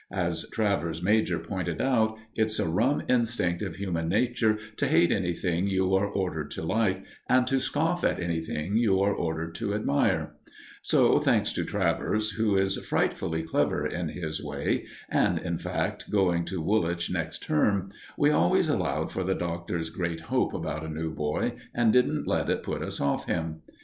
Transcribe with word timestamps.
As 0.17 0.49
Travers 0.49 1.03
major 1.03 1.37
pointed 1.37 1.79
out, 1.79 2.17
it's 2.33 2.57
a 2.57 2.65
rum 2.67 3.03
instinct 3.07 3.61
of 3.61 3.75
human 3.75 4.09
nature 4.09 4.57
to 4.77 4.87
hate 4.87 5.11
anything 5.11 5.67
you 5.67 5.93
are 5.93 6.07
ordered 6.07 6.49
to 6.49 6.63
like, 6.63 7.03
and 7.29 7.45
to 7.45 7.59
scoff 7.59 8.03
at 8.03 8.19
anything 8.19 8.77
you 8.77 8.99
are 8.99 9.13
ordered 9.13 9.53
to 9.57 9.75
admire; 9.75 10.33
so, 10.81 11.19
thanks 11.19 11.53
to 11.53 11.63
Travers, 11.63 12.31
who 12.31 12.57
is 12.57 12.77
frightfully 12.83 13.43
clever 13.43 13.85
in 13.85 14.07
his 14.07 14.43
way, 14.43 14.87
and, 15.07 15.37
in 15.37 15.59
fact, 15.59 16.09
going 16.09 16.45
to 16.45 16.61
Woolwich 16.63 17.11
next 17.11 17.43
term, 17.43 17.91
we 18.17 18.31
always 18.31 18.69
allowed 18.69 19.11
for 19.11 19.23
the 19.23 19.35
Doctor's 19.35 19.91
great 19.91 20.21
hope 20.21 20.55
about 20.55 20.83
a 20.83 20.89
new 20.89 21.13
boy, 21.13 21.53
and 21.75 21.93
didn't 21.93 22.27
let 22.27 22.49
it 22.49 22.63
put 22.63 22.81
us 22.81 22.99
off 22.99 23.27
him. 23.27 23.61